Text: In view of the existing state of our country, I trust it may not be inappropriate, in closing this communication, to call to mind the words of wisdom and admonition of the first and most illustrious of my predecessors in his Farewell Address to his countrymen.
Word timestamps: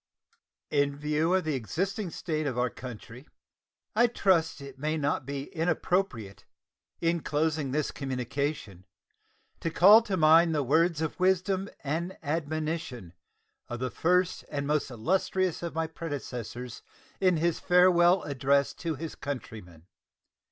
In 0.71 0.97
view 0.97 1.35
of 1.35 1.43
the 1.43 1.53
existing 1.53 2.09
state 2.09 2.47
of 2.47 2.57
our 2.57 2.71
country, 2.71 3.27
I 3.95 4.07
trust 4.07 4.59
it 4.59 4.79
may 4.79 4.97
not 4.97 5.27
be 5.27 5.43
inappropriate, 5.55 6.43
in 7.01 7.19
closing 7.21 7.69
this 7.69 7.91
communication, 7.91 8.85
to 9.59 9.69
call 9.69 10.01
to 10.01 10.17
mind 10.17 10.55
the 10.55 10.63
words 10.63 11.03
of 11.03 11.19
wisdom 11.19 11.69
and 11.83 12.17
admonition 12.23 13.13
of 13.67 13.79
the 13.79 13.91
first 13.91 14.43
and 14.49 14.65
most 14.65 14.89
illustrious 14.89 15.61
of 15.61 15.75
my 15.75 15.85
predecessors 15.85 16.81
in 17.19 17.37
his 17.37 17.59
Farewell 17.59 18.23
Address 18.23 18.73
to 18.73 18.95
his 18.95 19.13
countrymen. 19.13 19.85